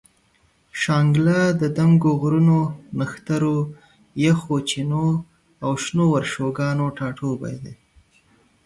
شانګله 0.81 1.41
د 1.61 1.61
دنګو 1.77 2.11
غرونو، 2.21 2.59
نخترو، 2.99 3.57
یخو 4.25 4.55
چینو 4.69 5.07
او 5.63 5.71
شنو 5.83 6.05
ورشوګانو 6.13 6.85
ټاټوبے 6.97 7.53
دے 7.63 7.73